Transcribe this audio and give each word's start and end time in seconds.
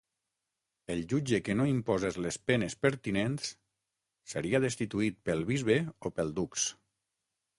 El 0.93 1.01
jutge 1.09 1.39
que 1.49 1.55
no 1.57 1.65
imposés 1.71 2.17
les 2.25 2.39
penes 2.51 2.77
pertinents 2.85 3.51
seria 4.33 4.61
destituït 4.65 5.19
pel 5.29 5.45
bisbe 5.51 5.79
o 6.09 6.13
pel 6.21 6.33
dux. 6.41 6.65